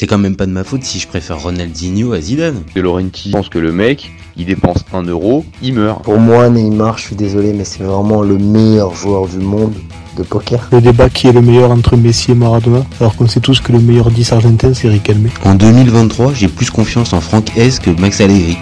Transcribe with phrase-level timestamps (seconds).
[0.00, 2.62] C'est quand même pas de ma faute si je préfère Ronaldinho à Zidane.
[2.74, 6.02] De Laurenti pense que le mec, il dépense un euro, il meurt.
[6.04, 9.74] Pour moi, Neymar, je suis désolé, mais c'est vraiment le meilleur joueur du monde
[10.16, 10.70] de poker.
[10.72, 13.72] Le débat qui est le meilleur entre Messi et Maradona, alors qu'on sait tous que
[13.72, 15.28] le meilleur 10 argentin c'est Riquelme.
[15.44, 18.56] En 2023, j'ai plus confiance en Franck S que Max Allegri.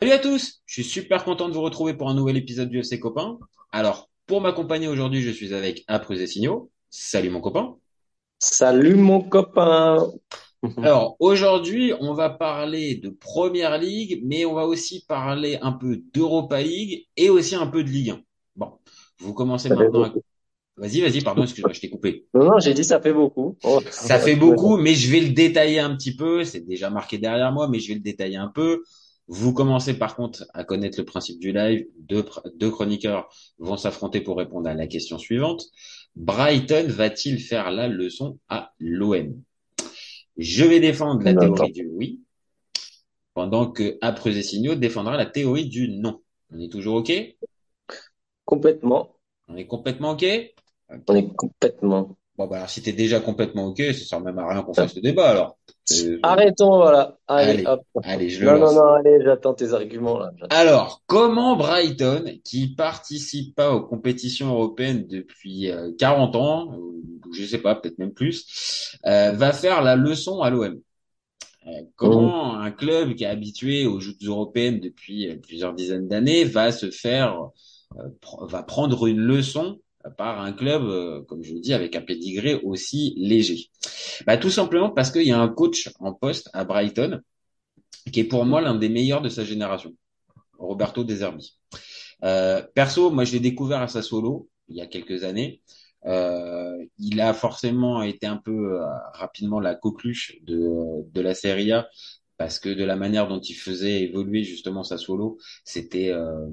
[0.00, 2.80] Salut à tous, je suis super content de vous retrouver pour un nouvel épisode du
[2.80, 3.38] FC Copain.
[3.70, 6.70] Alors, pour m'accompagner aujourd'hui, je suis avec Apres et Signaux.
[6.90, 7.76] Salut mon copain.
[8.38, 10.10] Salut mon copain.
[10.78, 16.02] Alors aujourd'hui, on va parler de Première Ligue, mais on va aussi parler un peu
[16.12, 18.20] d'Europa League et aussi un peu de Ligue 1.
[18.56, 18.72] Bon,
[19.20, 20.04] vous commencez maintenant.
[20.04, 20.12] À...
[20.76, 22.26] Vas-y, vas-y, pardon, excuse-moi, je t'ai coupé.
[22.34, 23.56] Non, non, j'ai dit ça fait beaucoup.
[23.62, 23.80] Oh.
[23.90, 26.44] Ça fait beaucoup, mais je vais le détailler un petit peu.
[26.44, 28.82] C'est déjà marqué derrière moi, mais je vais le détailler un peu.
[29.28, 31.86] Vous commencez par contre à connaître le principe du live.
[31.98, 35.64] Deux, deux chroniqueurs vont s'affronter pour répondre à la question suivante.
[36.14, 39.42] Brighton va-t-il faire la leçon à l'OM
[40.36, 42.20] Je vais défendre la théorie du oui,
[43.34, 46.22] pendant que Après Signaux défendra la théorie du non.
[46.50, 47.12] On est toujours OK?
[48.44, 49.16] Complètement.
[49.48, 50.24] On est complètement OK?
[51.08, 52.16] On est complètement.
[52.38, 54.94] Bon, bah alors si t'es déjà complètement OK, ça sert même à rien qu'on fasse
[54.94, 55.58] le débat alors.
[55.92, 57.18] Euh, Arrêtons, voilà.
[57.28, 57.82] Allez, allez, hop.
[58.02, 58.74] Allez, je le non, lance.
[58.74, 60.30] non, non, allez, j'attends tes arguments là.
[60.50, 67.44] Alors, comment Brighton, qui participe pas aux compétitions européennes depuis euh, 40 ans, ou je
[67.44, 70.80] sais pas, peut-être même plus, euh, va faire la leçon à l'OM
[71.66, 76.44] Euh, Comment un club qui est habitué aux joutes européennes depuis euh, plusieurs dizaines d'années
[76.44, 77.50] va se faire,
[77.98, 78.02] euh,
[78.48, 82.54] va prendre une leçon par un club, euh, comme je le dis, avec un pédigré
[82.62, 83.70] aussi léger
[84.26, 87.20] bah, Tout simplement parce qu'il y a un coach en poste à Brighton
[88.12, 89.94] qui est pour moi l'un des meilleurs de sa génération,
[90.58, 91.58] Roberto De Zerbi.
[92.24, 95.62] Euh, perso, moi je l'ai découvert à Sassuolo il y a quelques années.
[96.06, 101.88] Euh, il a forcément été un peu euh, rapidement la coqueluche de, la Serie A
[102.36, 106.46] parce que de la manière dont il faisait évoluer justement Sassuolo, c'était euh,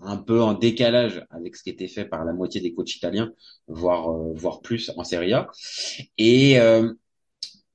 [0.00, 3.32] un peu en décalage avec ce qui était fait par la moitié des coachs italiens,
[3.66, 5.50] voire euh, voire plus en Serie A.
[6.18, 6.92] Et euh,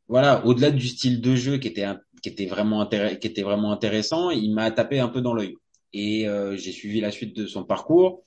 [0.08, 1.88] voilà, au-delà du style de jeu qui était
[2.22, 5.56] qui était vraiment qui était vraiment intéressant, il m'a tapé un peu dans l'œil.
[5.94, 8.24] Et euh, j'ai suivi la suite de son parcours,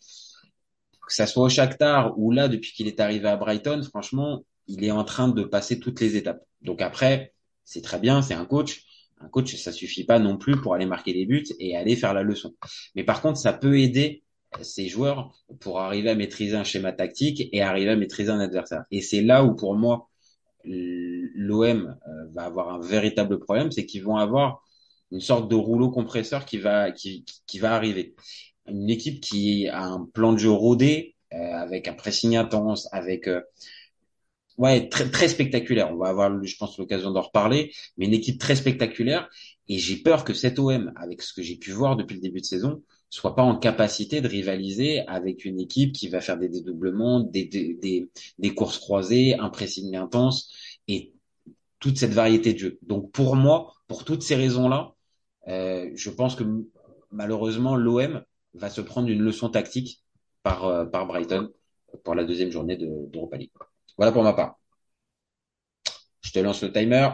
[1.07, 4.84] que ça soit au Shakhtar ou là depuis qu'il est arrivé à Brighton, franchement, il
[4.84, 6.43] est en train de passer toutes les étapes.
[6.63, 7.33] Donc après,
[7.65, 8.84] c'est très bien, c'est un coach.
[9.21, 12.15] Un coach, ça suffit pas non plus pour aller marquer des buts et aller faire
[12.15, 12.54] la leçon.
[12.94, 14.22] Mais par contre, ça peut aider
[14.62, 18.84] ces joueurs pour arriver à maîtriser un schéma tactique et arriver à maîtriser un adversaire.
[18.91, 20.09] Et c'est là où pour moi
[20.65, 24.65] l'OM euh, va avoir un véritable problème, c'est qu'ils vont avoir
[25.12, 28.16] une sorte de rouleau compresseur qui va qui, qui va arriver.
[28.66, 33.28] Une équipe qui a un plan de jeu rodé, euh, avec un pressing intense, avec
[33.28, 33.41] euh,
[34.59, 35.91] ouais très très spectaculaire.
[35.93, 39.28] On va avoir, je pense, l'occasion d'en reparler, mais une équipe très spectaculaire.
[39.69, 42.41] Et j'ai peur que cet OM, avec ce que j'ai pu voir depuis le début
[42.41, 46.49] de saison, soit pas en capacité de rivaliser avec une équipe qui va faire des
[46.49, 48.09] dédoublements, des, des,
[48.39, 50.50] des, courses croisées, un pressing intense
[50.89, 51.12] et
[51.81, 52.78] toute cette variété de jeux.
[52.83, 54.95] Donc pour moi, pour toutes ces raisons-là,
[55.49, 56.45] euh, je pense que
[57.11, 58.22] malheureusement l'OM
[58.55, 60.03] va se prendre une leçon tactique
[60.43, 61.50] par, euh, par Brighton
[62.05, 63.50] pour la deuxième journée de- d'Europa League.
[63.99, 64.59] Voilà pour ma part.
[66.23, 67.09] Je te lance le timer.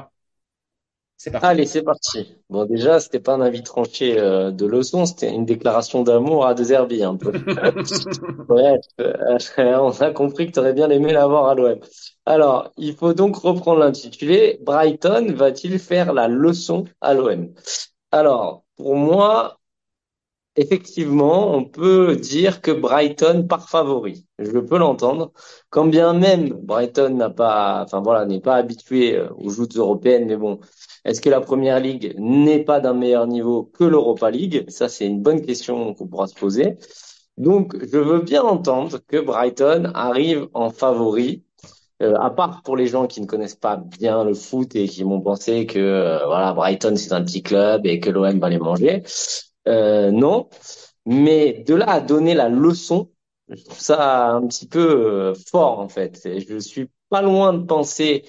[1.16, 1.46] C'est parti.
[1.46, 2.34] Allez, c'est parti.
[2.50, 6.54] Bon, déjà, c'était pas un avis tranché euh, de leçon, c'était une déclaration d'amour à
[6.54, 7.30] De Zerbi, un peu.
[8.48, 9.38] Bref, euh,
[9.80, 11.78] on a compris que tu aurais bien aimé l'avoir à l'OM.
[12.26, 14.58] Alors, il faut donc reprendre l'intitulé.
[14.62, 17.54] Brighton va-t-il faire la leçon à l'OM?
[18.10, 19.60] Alors, pour moi,
[20.56, 24.26] effectivement, on peut dire que Brighton part favori.
[24.38, 25.32] Je peux l'entendre.
[25.70, 30.26] Quand bien même Brighton n'a pas, enfin voilà, n'est pas habitué euh, aux joutes européennes,
[30.26, 30.60] mais bon,
[31.04, 34.64] est-ce que la Première Ligue n'est pas d'un meilleur niveau que l'Europa League?
[34.68, 36.76] Ça, c'est une bonne question qu'on pourra se poser.
[37.38, 41.44] Donc, je veux bien entendre que Brighton arrive en favori.
[42.02, 45.04] Euh, à part pour les gens qui ne connaissent pas bien le foot et qui
[45.04, 48.58] m'ont pensé que euh, voilà Brighton c'est un petit club et que l'OM va les
[48.58, 49.04] manger.
[49.68, 50.48] Euh, non,
[51.06, 53.10] mais de là à donner la leçon,
[53.48, 56.20] je trouve ça un petit peu euh, fort en fait.
[56.48, 58.24] Je suis pas loin de penser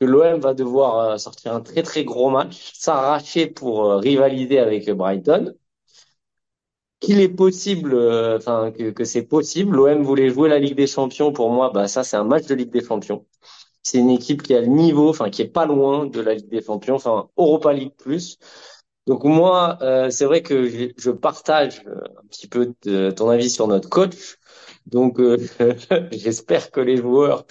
[0.00, 4.90] que l'OM va devoir euh, sortir un très très gros match, s'arracher pour rivaliser avec
[4.90, 5.54] Brighton.
[7.00, 7.94] Qu'il est possible,
[8.36, 9.76] enfin que, que c'est possible.
[9.76, 11.32] L'OM voulait jouer la Ligue des Champions.
[11.32, 13.24] Pour moi, bah ça c'est un match de Ligue des Champions.
[13.82, 16.48] C'est une équipe qui a le niveau, enfin qui est pas loin de la Ligue
[16.48, 18.38] des Champions, enfin Europa League plus.
[19.08, 23.48] Donc moi, euh, c'est vrai que je, partage euh, un petit peu de ton avis
[23.48, 24.36] sur notre coach.
[24.84, 25.38] Donc, euh,
[26.12, 27.46] j'espère que les joueurs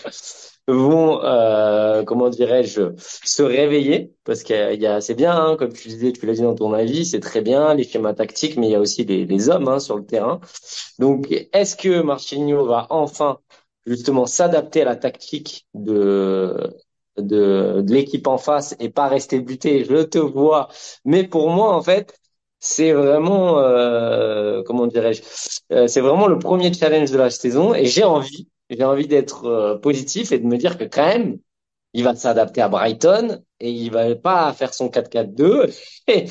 [0.67, 5.87] vont, euh, comment dirais-je, se réveiller parce qu'il y a, c'est bien, hein, comme tu
[5.87, 8.71] disais, tu l'as dit dans ton avis, c'est très bien les schémas tactiques, mais il
[8.73, 10.39] y a aussi les, hommes hein, sur le terrain.
[10.99, 13.39] Donc, est-ce que Marcinho va enfin
[13.87, 16.69] justement s'adapter à la tactique de
[17.17, 20.69] de, de l'équipe en face et pas rester buté Je te vois,
[21.05, 22.19] mais pour moi, en fait,
[22.59, 25.21] c'est vraiment, euh, comment dirais-je,
[25.71, 29.45] euh, c'est vraiment le premier challenge de la saison et j'ai envie, j'ai envie d'être
[29.45, 31.37] euh, positif et de me dire que quand même,
[31.93, 35.73] il va s'adapter à Brighton et il va pas faire son 4-4-2
[36.07, 36.25] et,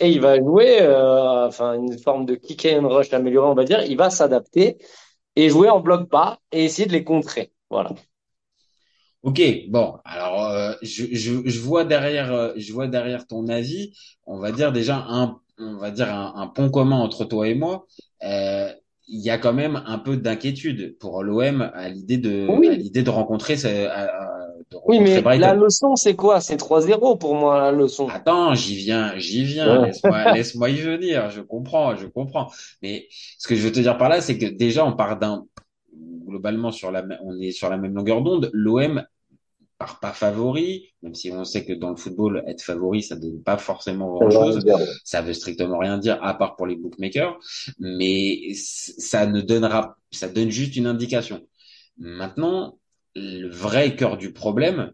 [0.00, 3.64] et, il va jouer, euh, enfin une forme de kick and rush amélioré, on va
[3.64, 3.82] dire.
[3.82, 4.78] Il va s'adapter
[5.36, 7.52] et jouer en bloc bas et essayer de les contrer.
[7.70, 7.90] Voilà.
[9.26, 13.92] Ok, bon, alors euh, je, je, je, vois derrière, je vois derrière ton avis,
[14.24, 17.54] on va dire déjà un on va dire, un, un, pont commun entre toi et
[17.54, 17.86] moi,
[18.24, 18.70] euh,
[19.08, 23.02] il y a quand même un peu d'inquiétude pour l'OM à l'idée de, à l'idée
[23.02, 26.40] de rencontrer, ce, de oui, mais la leçon, c'est quoi?
[26.40, 28.08] C'est 3-0 pour moi, la leçon.
[28.08, 29.86] Attends, j'y viens, j'y viens.
[29.86, 31.30] Laisse-moi, laisse-moi y venir.
[31.30, 32.50] Je comprends, je comprends.
[32.82, 33.06] Mais
[33.38, 35.46] ce que je veux te dire par là, c'est que déjà, on part d'un,
[36.26, 38.50] globalement, sur la, on est sur la même longueur d'onde.
[38.52, 39.04] L'OM
[39.78, 43.42] par pas favori, même si on sait que dans le football, être favori, ça donne
[43.42, 44.64] pas forcément grand chose.
[45.04, 47.38] Ça veut strictement rien dire, à part pour les bookmakers.
[47.78, 51.46] Mais ça ne donnera, ça donne juste une indication.
[51.98, 52.78] Maintenant,
[53.14, 54.92] le vrai cœur du problème,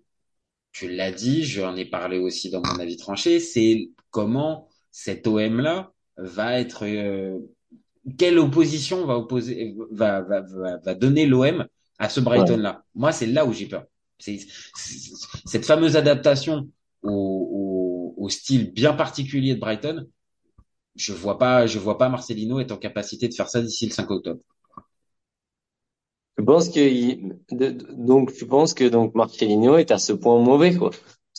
[0.72, 5.60] tu l'as dit, j'en ai parlé aussi dans mon avis tranché, c'est comment cet OM
[5.60, 7.38] là va être, euh,
[8.18, 11.66] quelle opposition va opposer, va, va, va, va donner l'OM
[11.98, 12.84] à ce Brighton là.
[12.94, 13.84] Moi, c'est là où j'ai peur.
[15.46, 16.68] Cette fameuse adaptation
[17.02, 20.06] au, au, au, style bien particulier de Brighton.
[20.94, 23.92] Je vois pas, je vois pas Marcelino être en capacité de faire ça d'ici le
[23.92, 24.40] 5 octobre.
[26.38, 30.90] Je pense que donc tu penses que donc Marcelino est à ce point mauvais quoi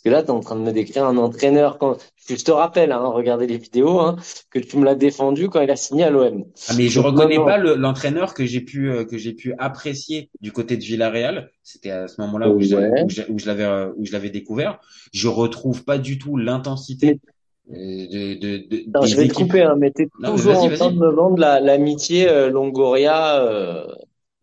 [0.03, 1.77] que là, tu es en train de me décrire un entraîneur.
[1.77, 1.97] Quand...
[2.27, 4.17] Je te rappelle, hein, regardez les vidéos, hein,
[4.49, 6.45] que tu me l'as défendu quand il a signé à l'OM.
[6.67, 10.51] Ah, mais je reconnais pas l'entraîneur que j'ai pu euh, que j'ai pu apprécier du
[10.51, 11.49] côté de Villarreal.
[11.63, 12.75] C'était à ce moment-là où, je,
[13.29, 14.79] où je l'avais euh, où je l'avais découvert.
[15.13, 17.19] Je retrouve pas du tout l'intensité.
[17.71, 20.91] Euh, de, de, de, non, je vais te couper, hein, mais t'es toujours en train
[20.91, 23.41] de me vendre l'amitié la, Longoria.
[23.41, 23.85] Euh...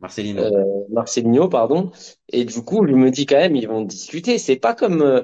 [0.01, 0.43] Marcelino.
[0.43, 1.91] Euh, Marcelino, pardon.
[2.29, 4.39] Et du coup, je me dis quand même, ils vont discuter.
[4.39, 5.23] C'est pas comme euh,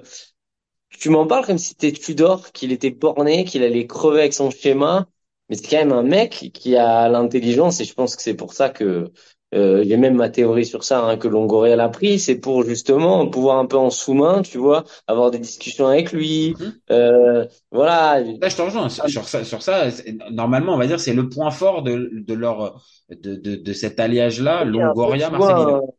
[0.90, 4.50] tu m'en parles comme si c'était Tudor, qu'il était borné, qu'il allait crever avec son
[4.50, 5.06] schéma.
[5.48, 8.52] Mais c'est quand même un mec qui a l'intelligence et je pense que c'est pour
[8.52, 9.12] ça que
[9.54, 13.28] euh, j'ai même ma théorie sur ça hein, que Longoria l'a pris, c'est pour justement
[13.28, 16.54] pouvoir un peu en sous-main, tu vois, avoir des discussions avec lui.
[16.58, 16.72] Mhm.
[16.90, 18.20] euh, voilà.
[18.20, 19.44] Là, je te rejoins sur ça.
[19.44, 19.88] Sur ça,
[20.30, 24.00] normalement, on va dire c'est le point fort de, de leur de, de, de cet
[24.00, 25.94] alliage-là, Longoria, Marcelino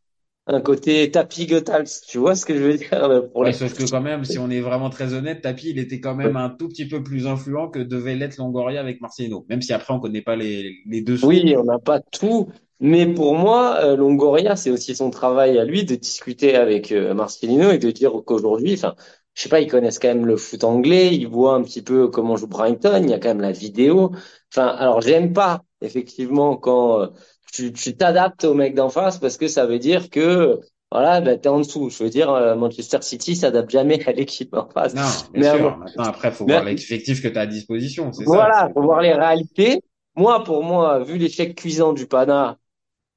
[0.48, 4.02] un côté Tapi Gothals, tu vois ce que je veux dire pour Sauf que quand
[4.02, 6.88] même, si on est vraiment très honnête, Tapi, il était quand même un tout petit
[6.88, 10.36] peu plus influent que devait l'être Longoria avec Marcelino, même si après on connaît pas
[10.36, 11.24] les, les deux.
[11.26, 12.48] Oui, on n'a pas tout,
[12.80, 17.14] mais pour moi, euh, Longoria, c'est aussi son travail à lui de discuter avec euh,
[17.14, 18.96] Marcelino et de dire qu'aujourd'hui, enfin,
[19.34, 22.08] je sais pas, ils connaissent quand même le foot anglais, ils voient un petit peu
[22.08, 24.12] comment joue Brighton, il y a quand même la vidéo.
[24.52, 27.08] Enfin, alors j'aime pas effectivement quand euh,
[27.52, 30.60] tu t'adaptes au mec d'en face parce que ça veut dire que
[30.92, 31.90] voilà, ben, t'es en dessous.
[31.90, 34.96] Je veux dire, euh, Manchester City s'adapte jamais à l'équipe en face.
[34.96, 35.02] Non,
[35.34, 35.78] bien mais sûr.
[35.78, 38.12] Maintenant, après, faut voir l'effectif que tu as à disposition.
[38.26, 39.82] Voilà, faut voir les réalités.
[40.16, 42.58] Moi, pour moi, vu l'échec cuisant du Pana,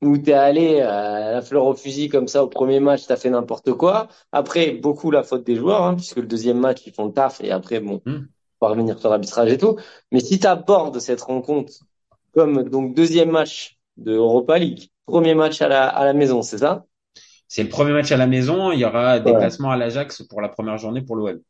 [0.03, 3.31] où t'es allé à la fleur au fusil comme ça au premier match, t'as fait
[3.31, 4.09] n'importe quoi.
[4.33, 7.41] Après, beaucoup la faute des joueurs, hein, puisque le deuxième match, ils font le taf
[7.43, 8.27] et après, bon, hmm.
[8.61, 9.77] on va revenir sur l'arbitrage et tout.
[10.13, 11.73] Mais si t'abordes cette rencontre
[12.35, 14.89] comme donc deuxième match de Europa League.
[15.07, 16.87] Premier match à la, à la maison, c'est ça?
[17.49, 18.71] C'est le premier match à la maison.
[18.73, 21.41] Il y aura déplacement à l'Ajax pour la première journée pour l'OM.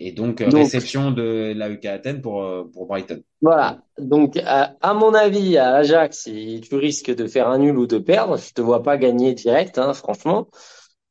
[0.00, 3.22] Et donc, réception de la UK Athènes pour, euh, pour Brighton.
[3.42, 3.82] Voilà.
[3.98, 6.28] Donc, à, mon avis, à l'Ajax,
[6.62, 8.36] tu risques de faire un nul ou de perdre.
[8.36, 10.48] Je te vois pas gagner direct, hein, franchement.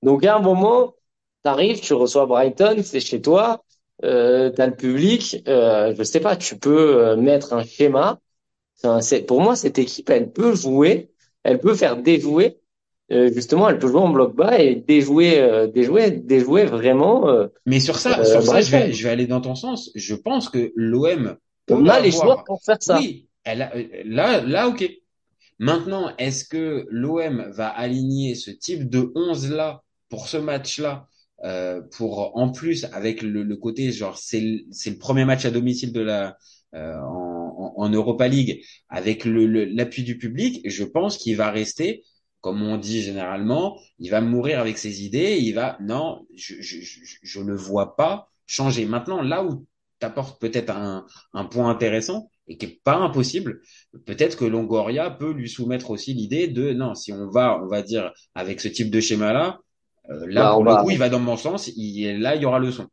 [0.03, 0.95] Donc, à un moment,
[1.43, 3.63] tu arrives, tu reçois Brighton, c'est chez toi,
[4.05, 5.43] euh, tu as le public.
[5.47, 8.19] Euh, je sais pas, tu peux euh, mettre un schéma
[9.27, 11.11] pour moi, cette équipe, elle peut jouer,
[11.43, 12.59] elle peut faire déjouer.
[13.11, 17.29] Euh, justement, elle peut jouer en bloc bas et déjouer, euh, déjouer, déjouer vraiment.
[17.29, 19.91] Euh, Mais sur ça, sur ça, je vais, je vais aller dans ton sens.
[19.95, 21.37] Je pense que l'OM
[21.69, 22.97] on a les joueurs pour faire ça.
[22.97, 24.89] Oui, elle là, là, ok.
[25.59, 31.07] Maintenant, est-ce que l'OM va aligner ce type de 11 là pour ce match-là,
[31.97, 35.91] pour en plus avec le, le côté genre c'est c'est le premier match à domicile
[35.93, 36.37] de la
[36.73, 42.03] en en, Europa League avec l'appui le, l'appui du public, je pense qu'il va rester
[42.47, 45.37] comme on dit généralement, il va mourir avec ses idées.
[45.41, 48.85] il va non, je je je, je ne vois pas changer.
[48.85, 49.65] Maintenant, là où
[49.99, 53.61] t'apportes peut-être un, un point intéressant et qui est pas impossible,
[54.05, 57.81] peut-être que Longoria peut lui soumettre aussi l'idée de non, si on va, on va
[57.81, 59.59] dire avec ce type de schéma-là,
[60.09, 61.69] euh, là Bah, pour le va- coup, il va dans mon sens.
[61.75, 62.87] Il, là, il y aura le son.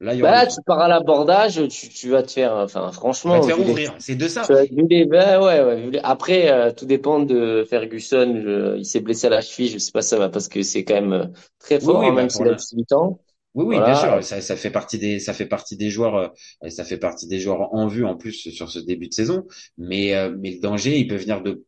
[0.00, 2.92] Là, il y Bah aura tu pars à l'abordage, tu, tu vas te faire, enfin,
[3.24, 3.96] Il va franchement, te faire ouvrir.
[3.98, 4.46] C'est de ça.
[4.46, 8.40] tu as vu les- bah ouais, ouais, les- Après, euh, tout dépend de Ferguson.
[8.44, 10.84] Je- il s'est blessé à la cheville, je sais pas ça va parce que c'est
[10.84, 11.26] quand même euh,
[11.58, 13.20] très Oui, fort, oui, hein, bah, même s'il a la- 18 ans.
[13.54, 13.82] Oui, oui, Voilà.
[13.82, 16.16] bien sûr, ça, ça fait partie des, ça fait partie des joueurs,
[16.64, 19.46] euh, ça fait partie des joueurs en vue en plus sur ce début de saison.
[19.78, 21.64] Mais, euh, mais le danger, il peut venir de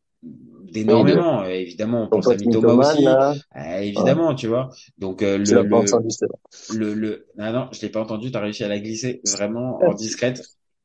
[0.73, 1.45] d'énormément.
[1.45, 3.19] Évidemment, on pense à Mitoma aussi,
[3.55, 4.71] évidemment, tu vois.
[4.99, 6.09] Donc euh, le, le, entendu,
[6.69, 8.31] le, le, ah non, je l'ai pas entendu.
[8.31, 10.43] T'as réussi à la glisser vraiment en discrète?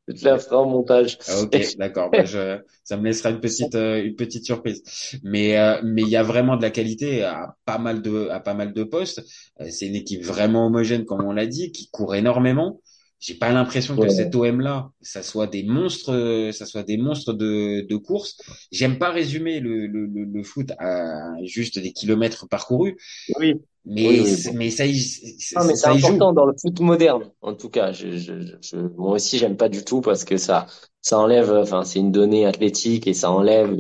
[0.08, 1.18] Je te la ferai en montage.
[1.28, 2.10] Ah, ok, d'accord.
[2.12, 4.82] Bah, je, ça me laissera une petite, euh, une petite surprise.
[5.24, 8.40] Mais, euh, mais il y a vraiment de la qualité à pas mal de, à
[8.40, 9.22] pas mal de postes.
[9.60, 12.82] Euh, c'est une équipe vraiment homogène, comme on l'a dit, qui court énormément.
[13.20, 16.98] J'ai pas l'impression que cet OM là, ça soit des monstres, euh, ça soit des
[16.98, 18.38] monstres de, de course.
[18.72, 22.96] J'aime pas résumer le, le, le, le foot à juste des kilomètres parcourus,
[23.40, 23.56] Oui.
[23.88, 24.58] Mais, Oui, oui, c'est- bon.
[24.58, 26.08] mais ça y, ça, Ah, mais c'est y joue.
[26.08, 27.92] important dans le foot moderne, en tout cas.
[27.92, 30.68] Je, je, je, moi aussi, j'aime pas du tout parce que ça,
[31.02, 33.76] ça enlève, enfin, c'est une donnée athlétique et ça enlève,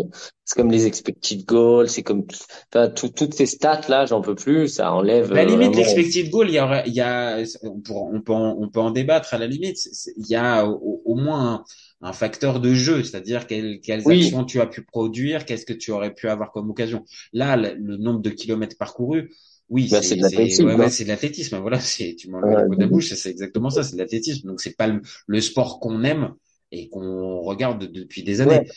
[0.45, 2.25] c'est comme les expected goals, c'est comme,
[2.73, 5.75] enfin, tout- toutes ces stats-là, j'en peux plus, ça enlève la limite, vraiment.
[5.75, 8.79] l'expected goal, il y aurait, il y a, on, pourra- on peut en, on peut
[8.79, 9.77] en débattre à la limite.
[10.17, 11.65] Il y a au, au moins
[12.01, 14.11] un, un facteur de jeu, c'est-à-dire quelles, quelles Oui.
[14.11, 17.03] actions tu as pu produire, qu'est-ce que tu aurais pu avoir comme occasion.
[17.33, 19.29] Là, le, le nombre de kilomètres parcourus,
[19.69, 20.86] oui, Bah, c'est de l'athlétisme, ouais, quoi.
[20.86, 21.57] ouais, c'est de l'athlétisme.
[21.59, 24.47] Voilà, c'est tu le mot de la bouche, c'est exactement ça, c'est de l'athlétisme.
[24.47, 26.33] Donc c'est pas le, le sport qu'on aime
[26.71, 28.59] et qu'on regarde depuis des années.
[28.59, 28.67] Ouais.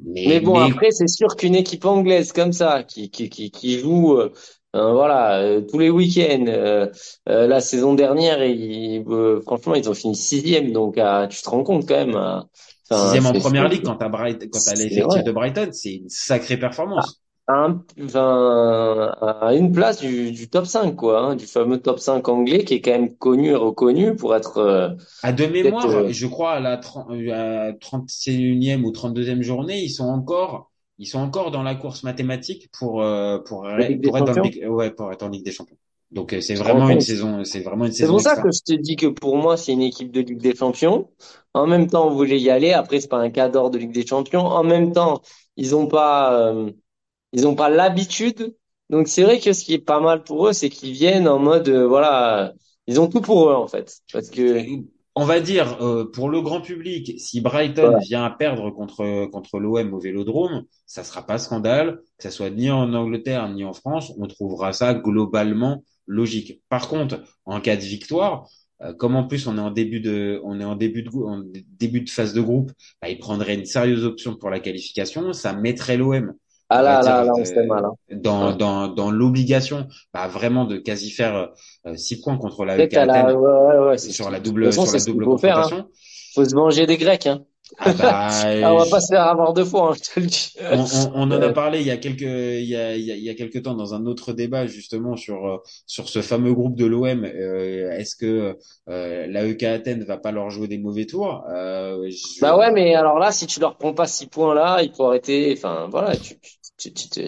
[0.00, 3.50] Mais, Mais bon, mais- après, c'est sûr qu'une équipe anglaise comme ça, qui, qui, qui,
[3.50, 4.32] qui joue, euh,
[4.76, 6.86] euh, voilà, euh, tous les week-ends, euh,
[7.28, 11.50] euh, la saison dernière, ils, euh, franchement, ils ont fini sixième, donc euh, tu te
[11.50, 12.14] rends compte quand même.
[12.16, 12.40] euh,
[12.90, 16.56] enfin, sixième en première ligue quand t'as Bright, quand l'effectif de Brighton, c'est une sacrée
[16.58, 17.19] performance.
[17.52, 22.28] Un, enfin, à une place du, du top 5, quoi, hein, du fameux top 5
[22.28, 24.90] anglais qui est quand même connu et reconnu pour être, euh,
[25.22, 29.90] À de mémoire, euh, je crois à la 30, à 31e ou 32e journée, ils
[29.90, 34.12] sont encore, ils sont encore dans la course mathématique pour, euh, pour, La Ligue des
[34.12, 35.76] pour être dans le Champions Big- ouais, pour être en Ligue des Champions.
[36.10, 38.36] Donc, euh, c'est te vraiment une compte saison, c'est vraiment une C'est saison pour ça
[38.36, 38.42] extra.
[38.42, 41.10] que je te dis que pour moi, c'est une équipe de Ligue des Champions.
[41.54, 42.72] En même temps, on voulait y aller.
[42.72, 44.46] Après, c'est pas un cadre de Ligue des Champions.
[44.46, 45.22] En même temps,
[45.56, 46.72] ils ont pas, euh,
[47.32, 48.56] ils ont pas l'habitude.
[48.90, 51.38] Donc, c'est vrai que ce qui est pas mal pour eux, c'est qu'ils viennent en
[51.38, 52.54] mode, euh, voilà,
[52.86, 54.00] ils ont tout pour eux, en fait.
[54.12, 54.64] Parce que,
[55.16, 59.58] On va dire, euh, pour le grand public, si Brighton vient à perdre contre, contre
[59.58, 63.72] l'OM au Vélodrome, ça sera pas scandale, que ça soit ni en Angleterre ni en
[63.72, 66.62] France, on trouvera ça globalement logique.
[66.68, 68.48] Par contre, en cas de victoire,
[68.82, 71.42] euh, comme en plus on est en début de, on est en début de, en
[71.78, 72.72] début de phase de groupe,
[73.02, 76.34] bah, il prendrait une sérieuse option pour la qualification, ça mettrait l'OM
[76.70, 77.94] ah là, là, là, on euh, se fait mal, hein.
[78.12, 81.50] dans, dans, dans l'obligation bah, vraiment de quasi faire
[81.86, 84.86] euh, six points contre la à la, Athènes ouais, ouais, ouais, sur la double, façon,
[84.86, 85.62] sur la double faut faire, hein.
[85.62, 85.90] confrontation.
[86.34, 87.44] Faut se venger des Grecs, hein.
[87.78, 88.28] Ah bah,
[88.62, 90.54] Ah, on va pas se faire avoir deux fois, hein, je te le dis.
[90.60, 93.12] on, on, on en a parlé il y a quelques il y a, il y
[93.12, 96.20] a, il y a quelques temps dans un autre débat justement sur euh, sur ce
[96.20, 97.24] fameux groupe de l'OM.
[97.24, 98.56] Euh, Est-ce que
[98.88, 101.44] euh, la EK Athènes va pas leur jouer des mauvais tours?
[101.50, 104.82] Euh, je- Bah ouais, mais alors là, si tu leur prends pas six points là,
[104.82, 105.54] il faut arrêter.
[105.56, 107.20] Enfin, voilà, tu, tu, tu, tu-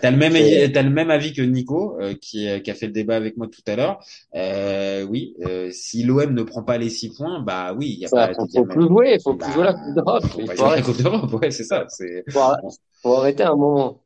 [0.00, 2.86] T'as le même C'est- t'as le même avis que Nico euh, qui qui a fait
[2.86, 3.98] le débat avec moi tout à l'heure.
[4.34, 8.04] Euh, oui, euh, si l'OM ne prend pas les six points, bah oui, il y
[8.04, 10.24] a Enfin, pas faut, faut plus jouer, faut plus bah, jouer la Coupe d'Europe.
[10.26, 11.84] faut Il pas faut jouer la Coupe d'Europe, ouais, c'est ça.
[11.88, 12.68] C'est faut arrêter,
[13.02, 14.02] faut arrêter un moment.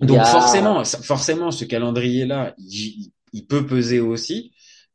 [0.00, 4.52] Donc a- forcément, ça- forcément, ce calendrier-là, il, il peut peser aussi.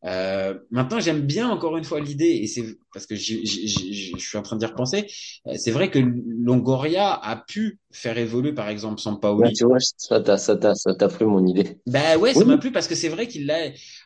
[0.08, 4.42] Euh, maintenant, j'aime bien encore une fois l'idée, et c'est parce que je suis en
[4.42, 5.06] train d'y repenser.
[5.48, 9.54] euh, C'est vrai que Longoria a pu faire évoluer, par exemple, Ouais, Sampaoli.
[9.54, 11.78] tu vois, ça t'a, ça t'a, ça t'a plu mon idée.
[11.88, 12.46] Ben ouais, ça Oui.
[12.46, 13.58] m'a plu parce que c'est vrai qu'il l'a.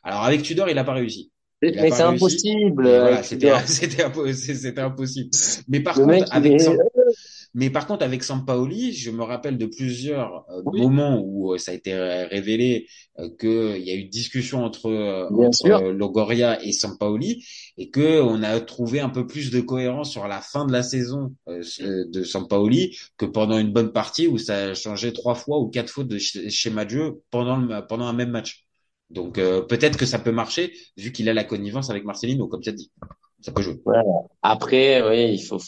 [0.04, 1.32] Alors avec Tudor, il a pas réussi.
[1.64, 2.88] Il Mais c'est impossible.
[2.88, 5.30] Euh, voilà, avec c'était c'était impo- c'était impossible.
[5.68, 6.78] Mais par Le contre, avec Sam-
[7.54, 10.82] Mais par contre, avec Sampaoli, je me rappelle de plusieurs euh, Oui.
[10.82, 12.88] moments où euh, ça a été révélé
[13.20, 14.90] euh, qu'il y a eu discussion entre,
[15.92, 17.44] Longoria et Sampaoli
[17.78, 20.84] et que on a trouvé un peu plus de cohérence sur la fin de la
[20.84, 25.70] saison de Sampaoli que pendant une bonne partie où ça a changé trois fois ou
[25.70, 28.66] quatre fois de sch- schéma de jeu pendant le, pendant un même match.
[29.10, 32.62] Donc euh, peut-être que ça peut marcher vu qu'il a la connivence avec Marcelino, comme
[32.62, 32.92] tu as dit.
[33.42, 33.76] Ça peut jouer.
[34.42, 35.60] Après, oui, il faut.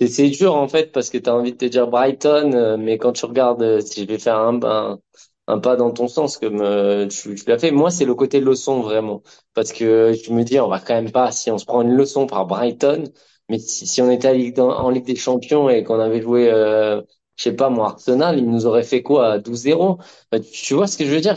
[0.00, 2.76] C'est c'est dur en fait parce que tu as envie de te dire Brighton, euh,
[2.78, 4.98] mais quand tu regardes, euh, si je vais faire un, un,
[5.46, 8.40] un pas dans ton sens comme euh, tu, tu l'as fait, moi c'est le côté
[8.40, 9.22] leçon vraiment.
[9.54, 11.94] Parce que je me dis, on va quand même pas, si on se prend une
[11.96, 13.04] leçon par Brighton,
[13.50, 14.28] mais si, si on était
[14.58, 17.02] à en Ligue des Champions et qu'on avait joué, euh,
[17.36, 19.98] je sais pas moi, Arsenal, il nous aurait fait quoi, 12-0?
[20.32, 21.36] Bah, tu vois ce que je veux dire?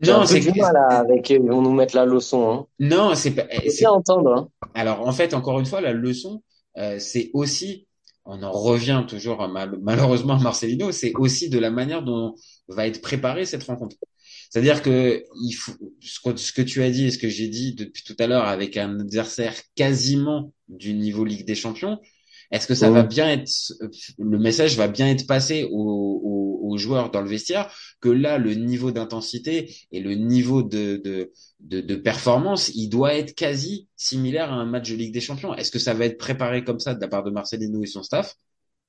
[0.00, 2.66] Non, c'est du mal à- avec, ils vont nous mettre la leçon, hein.
[2.78, 3.46] non, c'est pas.
[3.50, 4.48] C'est bien entendre, hein.
[4.74, 6.42] Alors, en fait, encore une fois, la leçon,
[6.98, 7.86] c'est aussi,
[8.24, 9.46] on en revient toujours
[9.82, 12.34] malheureusement à Marcelino, c'est aussi de la manière dont
[12.68, 13.96] va être préparée cette rencontre.
[14.50, 18.02] C'est-à-dire que il faut, ce que tu as dit et ce que j'ai dit depuis
[18.02, 21.98] tout à l'heure avec un adversaire quasiment du niveau Ligue des Champions,
[22.50, 23.50] est-ce que ça va bien être,
[24.18, 28.38] le message va bien être passé aux, aux- aux joueurs dans le vestiaire que là,
[28.38, 33.88] le niveau d'intensité et le niveau de, de, de, de performance, il doit être quasi
[33.96, 35.54] similaire à un match de Ligue des Champions.
[35.54, 38.02] Est-ce que ça va être préparé comme ça de la part de Marcelino et son
[38.02, 38.34] staff?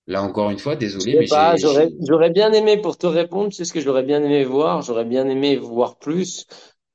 [0.07, 3.65] Là encore une fois, désolé, mais pas, j'aurais, j'aurais bien aimé pour te répondre, sais
[3.65, 6.45] ce que j'aurais bien aimé voir, j'aurais bien aimé voir plus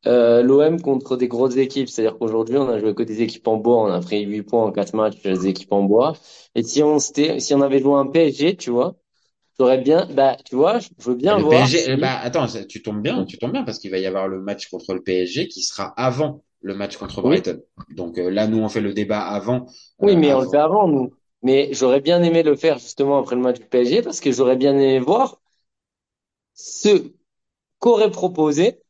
[0.07, 1.89] euh, l'OM contre des grosses équipes.
[1.89, 4.65] C'est-à-dire qu'aujourd'hui, on a joué que des équipes en bois, on a pris 8 points
[4.65, 6.15] en 4 matchs, des équipes en bois.
[6.55, 8.97] Et si on s'était, si on avait joué un PSG, tu vois,
[9.59, 12.83] j'aurais bien, bah, tu vois, je veux bien le voir PSG, si, bah attends, tu
[12.83, 15.49] tombes bien, tu tombes bien parce qu'il va y avoir le match contre le PSG
[15.49, 17.61] qui sera avant le match contre oui, Brighton.
[17.91, 20.57] Donc euh, là, nous, on fait le débat avant, euh, oui, mais on le fait
[20.57, 21.13] avant, nous.
[21.43, 24.57] Mais j'aurais bien aimé le faire justement après le match du PSG parce que j'aurais
[24.57, 25.41] bien aimé voir
[26.55, 27.13] ce
[27.79, 28.81] qu'aurait proposé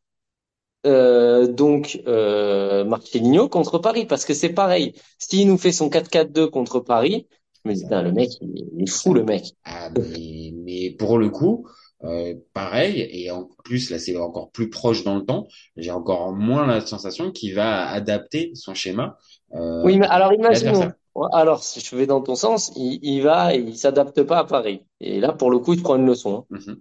[0.87, 4.93] Euh, donc euh, Marcelinho contre Paris parce que c'est pareil.
[5.19, 7.27] S'il nous fait son 4-4-2 contre Paris,
[7.65, 9.45] je me dis le mec il est fou le mec.
[9.65, 11.67] Ah, mais, mais pour le coup,
[12.05, 15.47] euh, pareil, et en plus, là, c'est encore plus proche dans le temps.
[15.77, 19.17] J'ai encore moins la sensation qu'il va adapter son schéma
[19.55, 20.93] euh, Oui, mais alors imaginons.
[21.33, 24.83] Alors si je vais dans ton sens, il, il va, il s'adapte pas à Paris.
[25.01, 26.45] Et là pour le coup, il prend une leçon.
[26.51, 26.59] hein.
[26.59, 26.81] Mhm.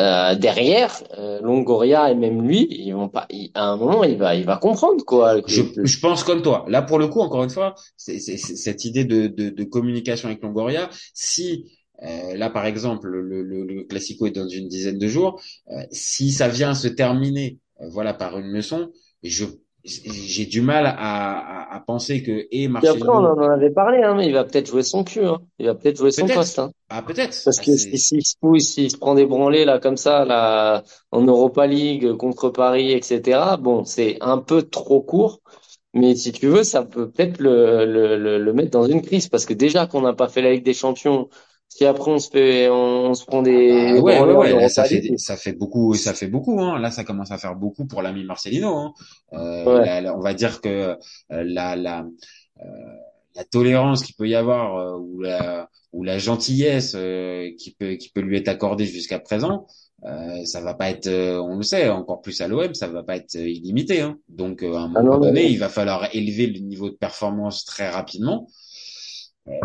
[0.00, 3.26] Euh, derrière, euh, Longoria et même lui, ils vont pas.
[3.54, 5.40] à un moment, il va, il va comprendre quoi.
[5.46, 6.64] Je, je pense comme toi.
[6.68, 10.88] Là, pour le coup, encore une fois, cette idée de, de, de communication avec Longoria.
[11.14, 11.64] Si
[12.02, 15.82] euh, là, par exemple, le, le, le Classico est dans une dizaine de jours, euh,
[15.90, 19.44] si ça vient se terminer, euh, voilà, par une leçon, je
[19.84, 20.92] j'ai du mal à,
[21.57, 24.66] à, à penser que et après, on en avait parlé, hein, mais il va peut-être
[24.68, 25.24] jouer son cul.
[25.24, 25.38] Hein.
[25.58, 26.58] Il va peut-être jouer son poste.
[26.58, 26.70] Hein.
[26.88, 29.96] ah peut-être, Parce Ah, que s'il se pousse, s'il se prend des branlées là comme
[29.96, 33.56] ça là en Europa League contre Paris, etc.
[33.58, 35.40] Bon, c'est un peu trop court,
[35.94, 39.28] mais si tu veux, ça peut peut-être le, le, le, le mettre dans une crise
[39.28, 41.28] parce que déjà qu'on n'a pas fait la Ligue des Champions,
[41.68, 44.68] si après on se fait, on, on se prend Ah des, bah des ouais, là
[44.68, 46.78] ça fait League, ça fait beaucoup, ça fait beaucoup, hein.
[46.78, 48.92] Là ça commence à faire beaucoup pour l'ami Marcelino, hein.
[49.34, 50.08] Euh, ouais.
[50.10, 50.96] on va dire que euh,
[51.30, 52.06] la la
[52.60, 52.64] euh,
[53.36, 56.92] la tolérance qu'il peut y avoir euh, ou la ou la gentillesse
[57.58, 59.66] qui peut qui peut lui être accordée jusqu'à présent,
[60.04, 63.02] euh, ça va pas être, euh, on le sait, encore plus à l'OM, ça va
[63.02, 64.18] pas être euh, illimité, hein.
[64.28, 67.64] Donc à un Ah moment non, donné, il va falloir élever le niveau de performance
[67.64, 68.48] très rapidement.
[69.48, 69.56] Euh,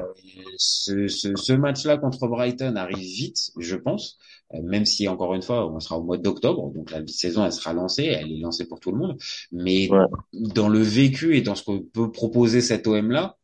[0.58, 4.18] ce, ce, ce match-là contre Brighton arrive vite, je pense,
[4.54, 7.52] euh, même si encore une fois, on sera au mois d'octobre, donc la saison elle
[7.52, 9.18] sera lancée, elle est lancée pour tout le monde.
[9.52, 10.06] Mais ouais.
[10.34, 13.38] dans le vécu et dans ce que peut proposer cet OM-là,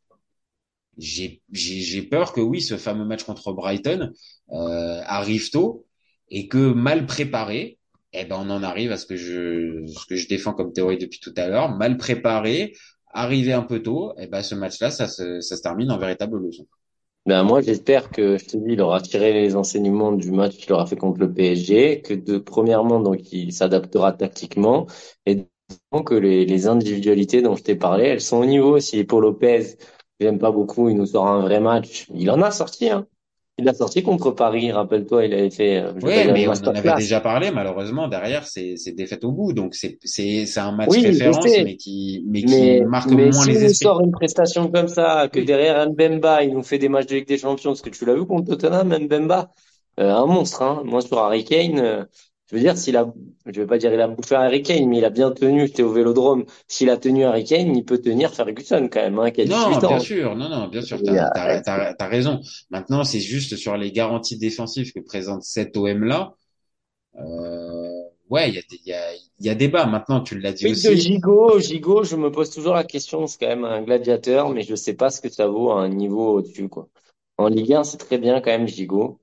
[0.98, 4.12] j'ai peur que oui, ce fameux match contre Brighton
[4.52, 5.86] euh, arrive tôt
[6.30, 7.80] et que mal préparé,
[8.14, 10.98] eh ben on en arrive à ce que je ce que je défends comme théorie
[10.98, 12.74] depuis tout à l'heure, mal préparé,
[13.12, 16.40] arrivé un peu tôt, eh ben ce match-là, ça se ça se termine en véritable
[16.40, 16.66] leçon.
[17.26, 20.74] Ben moi, j'espère que, je te dis, il aura tiré les enseignements du match qu'il
[20.74, 24.88] aura fait contre le PSG, que de, premièrement, donc, il s'adaptera tactiquement,
[25.26, 25.48] et
[26.06, 28.80] que les, les individualités dont je t'ai parlé, elles sont au niveau.
[28.80, 29.78] Si Paul Lopez,
[30.20, 33.08] j'aime pas beaucoup, il nous sort un vrai match, il en a sorti, hein.
[33.60, 36.96] Il a sorti contre Paris, rappelle-toi, il avait fait, euh, dire mais on en avait
[36.96, 37.52] déjà parlé.
[37.52, 39.52] Malheureusement, derrière, c'est c'est défaite au bout.
[39.54, 43.46] Donc c'est c'est c'est un match Oui, référence, mais qui mais qui marque mais moins
[43.46, 43.86] les esprits.
[43.86, 45.46] sort une prestation comme ça, que Oui.
[45.46, 48.14] derrière Mbemba, il nous fait des matchs de Ligue des Champions, parce que tu l'as
[48.16, 49.52] vu contre Tottenham, Mbemba,
[50.00, 50.82] euh, un monstre, hein.
[50.86, 52.06] Moi, sur Harry Kane, euh,
[52.50, 53.12] je veux dire, s'il a,
[53.46, 55.84] je vais pas dire il a bouffé Harry Kane, mais il a bien tenu, j'étais
[55.84, 56.46] au Vélodrome.
[56.68, 59.80] S'il a tenu Harry Kane, il peut tenir Ferguson, quand même, hein, qui a Non,
[59.80, 60.00] 18 bien ans.
[60.00, 62.42] sûr, non, non, bien sûr, y t'as, t'as, t'as, t'as raison.
[62.72, 66.34] Maintenant, c'est juste sur les garanties défensives que présente cet OM-là.
[67.18, 69.86] Euh, ouais, il y a, des- y a, y a débat.
[69.88, 70.96] Maintenant, tu l'as dit de aussi.
[70.96, 74.76] Gigot, Gigot, je me pose toujours la question, c'est quand même un gladiateur, mais je
[74.76, 76.90] sais pas ce que ça vaut à un niveau au-dessus, quoi.
[77.38, 79.20] En Ligue 1, c'est très bien quand même, Gigot.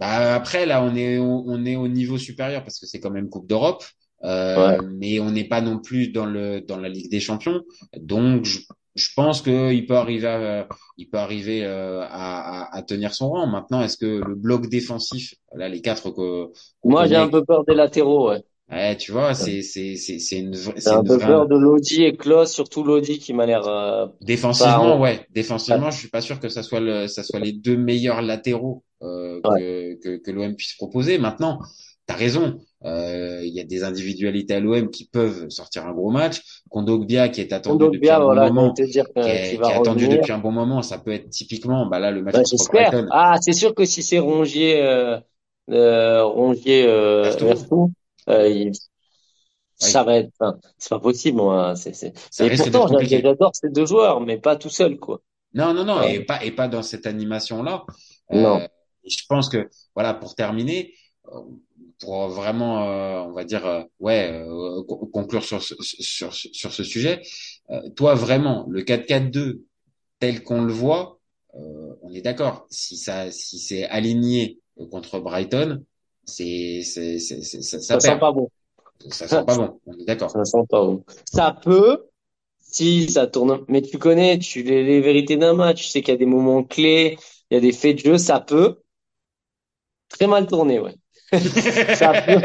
[0.00, 3.10] Bah, après, là, on est, au- on est au niveau supérieur parce que c'est quand
[3.10, 3.84] même Coupe d'Europe.
[4.22, 4.28] Ouais.
[4.28, 7.62] Euh, mais on n'est pas non plus dans le dans la Ligue des Champions.
[7.96, 8.58] Donc, je,
[8.94, 13.30] je pense qu'il peut arriver à, il peut arriver euh, à, à, à tenir son
[13.30, 13.46] rang.
[13.46, 16.48] Maintenant, est-ce que le bloc défensif, là, les quatre que
[16.82, 18.42] qu'on Moi, j'ai un peu peur des latéraux, ouais.
[18.70, 21.56] Ouais, tu vois, c'est c'est c'est c'est une vra- J'ai un peu vraie peur de
[21.56, 25.00] Lodi et Klose, surtout Lodi qui m'a l'air euh, défensivement, pas.
[25.00, 28.22] ouais, défensivement, je suis pas sûr que ça soit le ça soit les deux meilleurs
[28.22, 29.58] latéraux euh, Ouais.
[29.58, 31.18] que que que l'OM puisse proposer.
[31.18, 31.60] Maintenant,
[32.06, 32.60] t'as raison.
[32.84, 36.42] Euh, Il y a des individualités à l'OM qui peuvent sortir un gros match.
[36.70, 39.54] Kondogbia qui est attendu depuis Kondogbia, un bon voilà, j'allais moment, dire qui que- qu'il
[39.56, 40.82] est, qui est attendu depuis un bon moment.
[40.82, 42.90] Ça peut être typiquement, bah là, le match Ouais, contre j'espère.
[42.90, 43.06] Brighton.
[43.10, 45.18] Ah, c'est sûr que si c'est Rongier, euh,
[45.70, 47.92] euh, Rongier, euh, Vertou,
[48.28, 48.72] euh, il-
[49.82, 51.74] oui, ça va être, enfin, c'est pas possible, moi.
[51.74, 52.12] C'est, c'est.
[52.30, 53.22] ça Et risque pourtant, d'être j'a- compliqué.
[53.22, 55.22] j'adore ces deux joueurs, mais pas tout seul, quoi.
[55.54, 57.84] Non, non, non, et pas et pas dans cette animation-là.
[58.32, 58.56] Non.
[58.56, 58.68] Euh,
[59.04, 60.94] et je pense que voilà, pour terminer,
[61.32, 61.40] euh,
[62.00, 66.72] pour vraiment, euh, on va dire, euh, ouais, euh, con- conclure sur ce, sur sur
[66.72, 67.22] ce sujet.
[67.70, 69.64] euh, toi, vraiment, le 4-4-2
[70.20, 71.18] tel qu'on le voit,
[71.54, 72.66] euh, on est d'accord.
[72.70, 75.82] Si ça, si c'est aligné contre Brighton,
[76.30, 78.50] c'est c'est c'est c'est- ça, ça Ça sent pas bon.
[79.10, 79.80] Ça sent pas bon.
[79.86, 80.30] On est d'accord.
[80.30, 81.04] Ça sent pas bon.
[81.24, 82.06] Ça peut,
[82.60, 86.12] si ça tourne, mais tu connais, tu les, les vérités d'un match, tu sais qu'il
[86.12, 87.18] y a des moments clés,
[87.50, 88.80] il y a des faits de jeu, ça peut
[90.08, 90.94] très mal tourner, ouais.
[91.92, 92.42] Ça peut.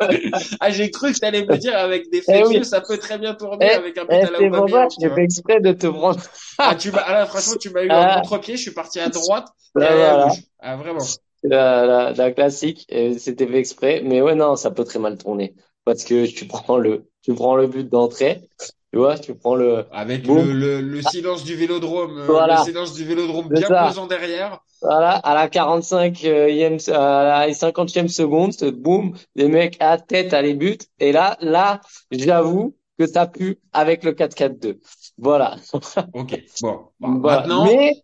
[0.60, 2.58] Ah, j'ai cru que tu allais me dire avec des Eh faits de oui.
[2.58, 5.10] jeu, ça peut très bien tourner Eh, avec un but eh, à la Aubameyang, j'ai
[5.10, 6.20] fait exprès de te prendre.
[6.62, 9.00] Ah, tu m'as, ah là, franchement, tu m'as eu un Ah, contre-pied, je suis parti
[9.00, 9.48] à droite
[9.78, 10.16] et là, allé à voilà.
[10.16, 10.42] gauche.
[10.58, 11.18] Ah, vraiment.
[11.44, 15.18] La, la, la classique, euh, c'était fait exprès, mais ouais, non, ça peut très mal
[15.18, 15.54] tourner.
[15.84, 18.48] Parce que tu prends le, tu prends le but d'entrée,
[18.92, 22.64] tu vois, tu prends le, Avec le, le, le silence du vélodrome, euh, le voilà,
[22.64, 23.88] silence du vélodrome bien ça.
[23.88, 24.60] pesant derrière.
[24.80, 30.54] Voilà, à la 45e, à la 50e seconde, boum, les mecs à tête à les
[30.54, 30.78] buts.
[30.98, 34.78] Et là, là, j'avoue que ça pue avec le 4-4-2.
[35.18, 35.56] Voilà.
[36.12, 36.38] Ok.
[36.60, 36.88] Bon.
[37.00, 37.42] Bon, Voilà.
[37.42, 38.02] maintenant, Mais,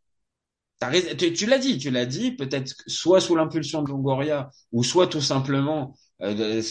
[1.19, 5.09] Tu, tu l'as dit, tu l'as dit, peut-être soit sous l'impulsion de Longoria, ou soit
[5.09, 6.63] tout simplement, euh,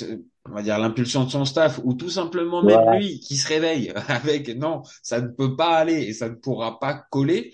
[0.46, 3.91] on va dire l'impulsion de son staff, ou tout simplement même lui qui se réveille
[4.08, 7.54] avec non, ça ne peut pas aller et ça ne pourra pas coller,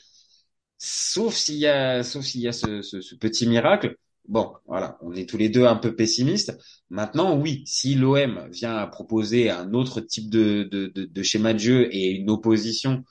[0.77, 3.95] sauf s'il y a, sauf s'il y a ce, ce, ce petit miracle.
[4.27, 6.57] Bon, voilà, on est tous les deux un peu pessimistes.
[6.89, 11.53] Maintenant, oui, si l'OM vient à proposer un autre type de, de, de, de schéma
[11.53, 13.03] de jeu et une opposition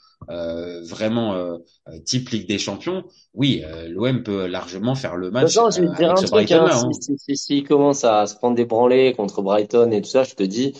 [0.85, 1.58] vraiment euh,
[1.88, 3.04] euh, type Ligue des Champions,
[3.35, 6.22] oui, euh, l'OM peut largement faire le match façon, je vais euh, te dire un
[6.22, 6.92] truc, hein, si, Hein.
[6.94, 10.35] si, si, s'il commence à se prendre des branlées contre Brighton et tout ça, je
[10.35, 10.74] te dis,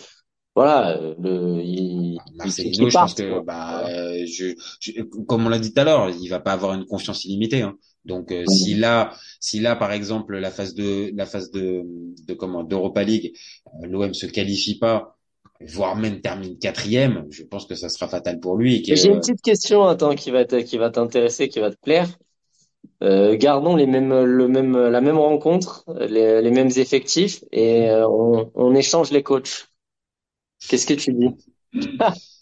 [0.55, 5.45] voilà, euh, le, il, Ah, il qu'il je pense que bah, euh, je, je- comme
[5.45, 7.61] on l'a dit tout à l'heure, il va pas avoir une confiance illimitée.
[7.61, 7.77] Hein.
[8.05, 11.83] Donc, euh, si là, si là, par exemple, la phase de, la phase de,
[12.27, 13.33] de comment, d'Europa League,
[13.83, 15.17] euh, l'OM se qualifie pas,
[15.61, 19.19] voire même termine quatrième, je pense que ça sera fatal pour lui J'ai une que,
[19.19, 22.07] petite question, attends, qui va te, qui va t'intéresser, qui va te plaire.
[23.03, 28.07] Euh, gardons les mêmes, le même, la même rencontre, les, les mêmes effectifs et euh,
[28.09, 29.69] on, on échange les coachs.
[30.67, 31.29] Qu'est-ce que tu dis?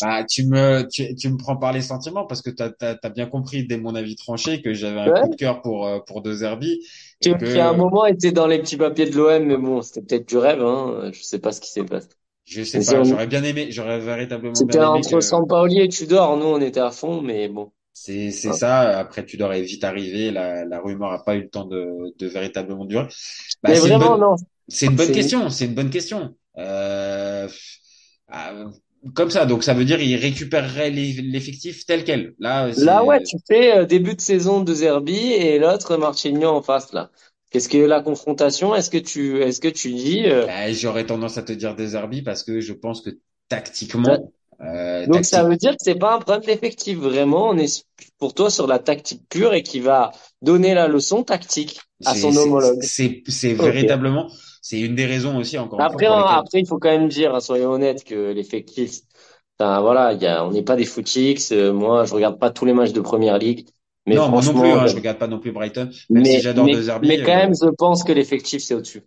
[0.00, 3.26] bah, tu me, tu, tu me prends par les sentiments parce que t'as, t'as bien
[3.26, 5.12] compris dès mon avis tranché que j'avais un Ouais.
[5.12, 6.80] coup de cœur pour, euh, pour De Zerbi
[7.20, 9.56] Tu et qui à un que, moment était dans les petits papiers de l'OM, mais
[9.56, 11.10] bon, c'était peut-être du rêve, hein.
[11.12, 12.08] Je sais pas ce qui s'est passé.
[12.46, 15.80] je sais Mais pas, j'aurais bien aimé, j'aurais véritablement C'était bien aimé entre que, Sampaoli
[15.80, 16.36] et Tudor.
[16.38, 17.72] Nous, on était à fond, mais bon.
[17.92, 18.52] C'est c'est Ouais.
[18.52, 18.98] ça.
[18.98, 20.30] Après, tu est vite arrivé.
[20.30, 23.06] La, la rumeur a pas eu le temps de, de véritablement durer.
[23.62, 24.36] Bah, Mais c'est une vraiment, bonne, non.
[24.68, 25.48] c'est une bonne question.
[25.50, 26.36] C'est une bonne question.
[26.58, 27.23] Euh, ah,
[29.14, 29.46] comme ça.
[29.46, 32.34] Donc, ça veut dire il récupérerait l'eff- l'effectif tel quel.
[32.38, 36.62] Là, là, ouais, tu fais euh, début de saison de Zerbi et l'autre Marchinho en
[36.62, 37.10] face, là.
[37.50, 38.74] Qu'est-ce que la confrontation?
[38.74, 41.88] Est-ce que tu, est-ce que tu dis, euh, bah, j'aurais tendance à te dire des
[41.88, 43.10] Zerbi parce que je pense que
[43.48, 46.98] tactiquement, euh, donc ça veut dire que c'est pas un problème d'effectif.
[46.98, 47.84] Vraiment, on est
[48.18, 52.36] pour toi sur la tactique pure et qui va donner la leçon tactique à son
[52.36, 52.90] homologue.
[53.28, 54.30] c'est véritablement.
[54.64, 56.38] C'est une des raisons aussi, encore une fois, Après, hein, lesquelles.
[56.38, 59.00] après, il faut quand même dire, soyons honnêtes, que l'effectif,
[59.58, 61.50] enfin, voilà, il y a, on n'est pas des footix.
[61.52, 63.68] Euh, moi, je regarde pas tous les matchs de Première Ligue,
[64.06, 64.70] mais Non, moi non plus.
[64.70, 67.08] Hein, je- je regarde pas non plus Brighton, même si mais, j'adore mais, Zerbi.
[67.08, 69.02] mais quand euh, même, je pense que l'effectif, c'est au-dessus.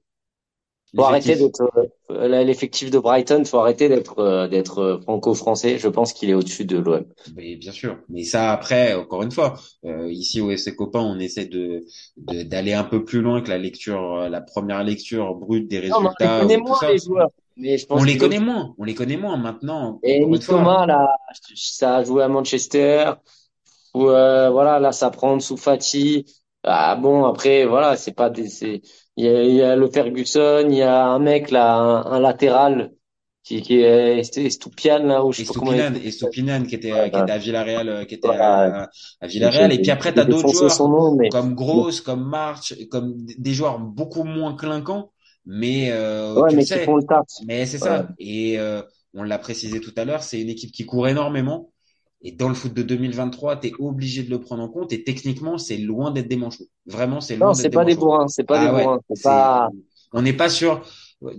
[0.96, 1.46] Faut arrêter l'effectif.
[1.60, 5.78] d'être, euh, l'effectif de Brighton, faut arrêter d'être, euh, d'être euh, franco-français.
[5.78, 7.06] Je pense qu'il est au-dessus de l'OM.
[7.36, 8.00] Mais bien sûr.
[8.10, 11.84] Mais ça, après, encore une fois, euh, ici au FC Copain, on essaie de
[12.18, 15.90] de- d'aller un peu plus loin que la lecture, euh, la première lecture brute des
[15.90, 16.92] Non, mais on les résultats connaît moins, ça.
[16.92, 17.30] les joueurs.
[17.58, 18.74] Mais je On les connaît moins.
[18.78, 20.00] On les connaît moins maintenant.
[20.04, 20.26] Et.
[20.26, 21.08] Mitoma, là,
[21.56, 23.14] ça a joué à Manchester.
[23.94, 26.26] Ou euh, voilà, là, ça prend sous Fati.
[26.64, 28.82] Ah bon, après, voilà, c'est pas des, c'est,
[29.18, 32.06] il y a, il y a le Ferguson, il y a un mec là, un,
[32.06, 32.94] un latéral
[33.44, 37.20] qui, qui est Estupian là où je sais pas Estupinan, Estupinan qui était, Ouais, qui
[37.20, 38.90] était à Villarreal, euh, qui était à,
[39.22, 39.72] à Villarreal.
[39.72, 43.80] Et puis après, t'as d'autres joueurs nom, mais comme Gross, comme March, comme des joueurs
[43.80, 45.12] beaucoup moins clinquants,
[45.46, 46.86] mais euh, ouais, tu mais qui sais.
[46.86, 47.26] font le taf.
[47.38, 48.08] Mais c'est ça.
[48.20, 48.82] Et euh,
[49.14, 51.72] on l'a précisé tout à l'heure, c'est une équipe qui court énormément.
[52.24, 54.92] Et dans le foot de 2023, tu es obligé de le prendre en compte.
[54.92, 56.66] Et techniquement, c'est loin d'être des manchots.
[56.88, 58.06] Vraiment, c'est loin Non, d'être c'est des pas des manchots.
[58.08, 59.70] bourrins, c'est pas Ah des bourrins, c'est c'est- pas,
[60.14, 60.82] On n'est pas sûr.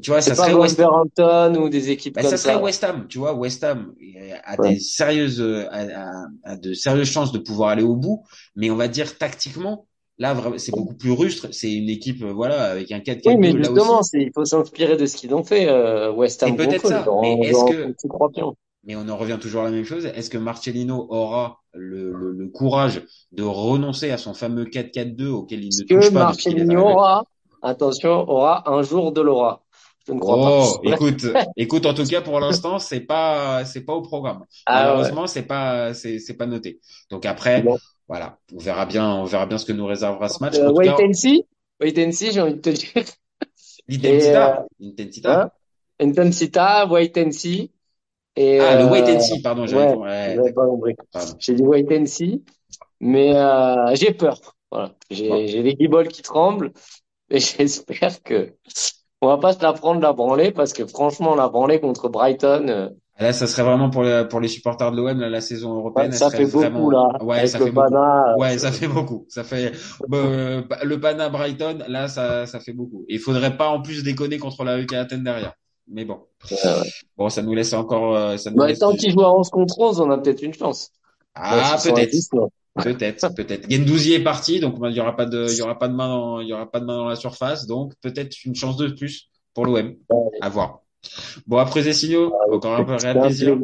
[0.02, 2.56] Tu vois, ça pas serait West Wolverhampton ou des équipes bah, comme ça serait.
[2.60, 3.94] West Ham, tu vois, West Ham
[4.44, 4.70] a Ouais.
[4.74, 8.24] des sérieuses, a, a- a de sérieuses chances de pouvoir aller au bout,
[8.56, 9.86] mais on va dire tactiquement,
[10.18, 11.48] là c'est beaucoup plus rustre.
[11.52, 15.06] C'est une équipe, euh, voilà, avec un 4-4-2 Oui, mais justement, il faut s'inspirer de
[15.06, 17.94] ce qu'ils ont fait, euh, West Ham Et peut-être ça, dans, mais est-ce que-
[18.88, 20.06] Mais on en revient toujours à la même chose.
[20.06, 25.62] Est-ce que Marcelino aura le, le, le courage de renoncer à son fameux 4-4-2 auquel
[25.62, 26.76] il ne touche que pas arrivé?
[26.76, 27.24] aura,
[27.62, 29.62] attention, aura un jour de l'aura?
[30.06, 30.90] Je ne crois Oh, pas.
[30.94, 34.44] écoute, écoute, en tout cas, pour l'instant, c'est pas, c'est pas au programme.
[34.64, 34.84] Ah ouais.
[34.88, 36.80] Malheureusement, c'est pas, c'est, pas noté.
[37.10, 37.76] Donc après, Bon.
[38.08, 40.54] voilà, on verra bien, on verra bien ce que nous réservera ce match.
[40.56, 41.44] Euh, En wait cas, and see,
[41.78, 43.04] wait and see, j'ai envie de te dire.
[43.86, 45.42] l'intensita, l'intensita.
[45.42, 45.50] Hein?
[46.00, 47.70] Intensita, wait and see.
[48.38, 50.94] Et, Ah, le euh, wait and see, pardon, j'avais, ouais, pas compris.
[51.40, 52.44] J'ai dit wait and see,
[53.00, 54.38] mais euh, j'ai peur.
[54.70, 55.36] Voilà, j'ai Bon.
[55.36, 56.72] les guibolles qui tremblent
[57.30, 58.54] et j'espère que
[59.20, 62.66] on va pas se la prendre la branlée parce que franchement la branlée contre Brighton,
[62.68, 66.12] euh, Là, ça serait vraiment pour, les- pour les supporters de l'OM, la saison européenne,
[66.12, 67.94] ça fait beaucoup vraiment, là ouais, avec ça le fait beaucoup.
[67.96, 69.26] Euh, Ouais, ça fait beaucoup.
[69.28, 69.72] Ça fait
[70.14, 73.04] euh, le Pana Brighton, là, ça, ça fait beaucoup.
[73.08, 75.52] Il faudrait pas en plus déconner contre la UK Athènes derrière.
[75.90, 76.20] Mais bon,
[76.50, 76.90] ouais.
[77.16, 79.48] bon, ça nous laisse encore, euh, ça nous Bah, laisse tant qu'ils jouent à 11
[79.50, 80.90] contre 11, on a peut-être une chance.
[81.34, 82.50] Ah, Ouais, à peut-être, 10, non.
[82.82, 83.70] peut-être, peut-être.
[83.70, 86.08] Gendouzi est parti, donc il y aura pas de, il y aura pas de main
[86.08, 88.88] dans, il y aura pas de main dans la surface, donc peut-être une chance de
[88.88, 89.94] plus pour l'OM.
[90.40, 90.80] À voir.
[91.46, 93.56] Bon, après ces signaux, encore un peu réel plaisir.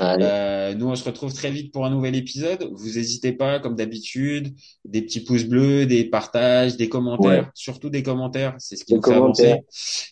[0.00, 2.68] Euh, nous, on se retrouve très vite pour un nouvel épisode.
[2.72, 8.02] Vous n'hésitez pas, comme d'habitude, des petits pouces bleus, des partages, des commentaires, surtout des
[8.02, 8.54] commentaires.
[8.58, 9.60] C'est ce qui Des nous fait avancer.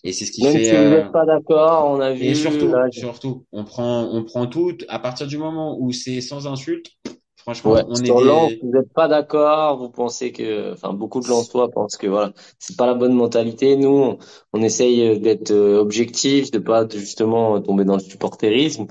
[0.05, 0.65] Et c'est ce qui Même fait.
[0.65, 2.25] si vous euh, n'êtes pas d'accord, on a vu.
[2.25, 4.73] Et surtout, là, surtout, on prend, on prend tout.
[4.89, 6.89] À partir du moment où c'est sans insulte,
[7.37, 8.61] franchement, Ouais, on est des.
[8.63, 12.77] Vous n'êtes pas d'accord, vous pensez que, enfin, beaucoup de Lensois pensent que voilà, c'est
[12.77, 13.77] pas la bonne mentalité.
[13.77, 14.19] Nous, on,
[14.53, 18.87] on essaye d'être euh, objectif, de pas justement tomber dans le supporterisme.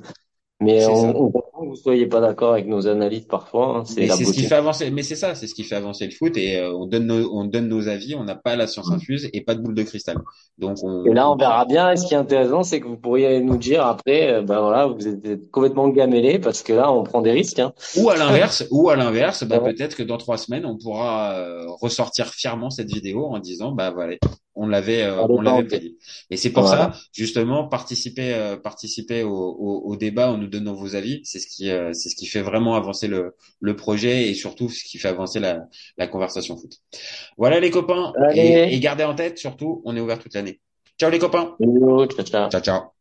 [0.62, 3.78] Mais on, comprend que vous soyez pas d'accord avec nos analyses parfois.
[3.78, 4.92] hein, c'est Mais la c'est ce qui fait avancer.
[4.92, 6.38] Mais c'est ça, c'est ce qui fait avancer le foot.
[6.38, 8.16] Et euh, on donne nos, on donne nos avis.
[8.16, 10.18] On n'a pas la science infuse et pas de boule de cristal.
[10.58, 11.04] Donc on.
[11.06, 11.92] Et là, on verra bien.
[11.92, 14.86] Et ce qui est intéressant, c'est que vous pourriez nous dire après, euh, ben voilà,
[14.88, 17.60] vous êtes complètement gamellé parce que là, on prend des risques.
[17.60, 17.74] Hein.
[17.98, 19.74] Ou à l'inverse, ou à l'inverse, bah, Ouais.
[19.74, 23.92] peut-être que dans trois semaines, on pourra euh, ressortir fièrement cette vidéo en disant, bah
[23.92, 24.16] voilà,
[24.56, 25.98] on l'avait, euh, Allez, on l'avait prédit.
[26.30, 26.94] Et c'est pour Voilà.
[26.94, 31.22] ça, justement, participer, euh, participer au, au, au débat en nous donnant vos avis.
[31.24, 34.70] C'est ce qui, euh, c'est ce qui fait vraiment avancer le, le projet et surtout
[34.70, 35.66] ce qui fait avancer la,
[35.98, 36.74] la conversation foot.
[37.38, 38.18] Voilà les copains.
[38.30, 40.60] Et, et gardez en tête, surtout, on est ouvert toute l'année.
[41.00, 41.58] Ciao les copains.
[42.16, 42.50] Ciao, ciao.
[42.50, 43.01] Ciao ciao.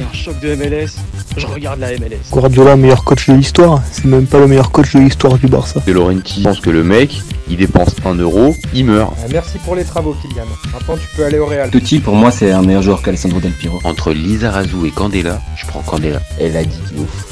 [0.00, 0.96] un choc de MLS,
[1.36, 2.30] je regarde la MLS.
[2.30, 5.80] Guardiola, meilleur coach de l'histoire, c'est même pas le meilleur coach de l'histoire du Barça.
[5.86, 9.12] De Laurenti pense que le mec, il dépense un euro, il meurt.
[9.18, 10.44] Ah, merci pour les travaux, Kylian.
[10.72, 11.70] Maintenant, tu peux aller au Real.
[11.70, 13.80] Totti, pour moi, c'est un meilleur joueur qu'Alessandro Del Piro.
[13.84, 16.20] Entre Lizarazu et Candela, je prends Candela.
[16.40, 17.26] Elle a dit ouf.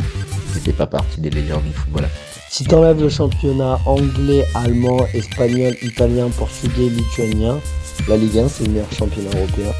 [0.52, 2.08] C'était pas partie des légendes du football.
[2.50, 7.60] Si t'enlèves le championnat anglais, allemand, espagnol, italien, portugais, lituanien,
[8.08, 9.72] la Ligue 1 c'est le meilleur championnat européen.